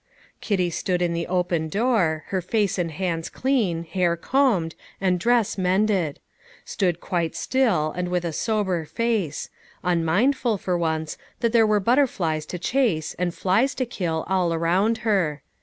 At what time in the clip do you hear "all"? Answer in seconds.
14.27-14.51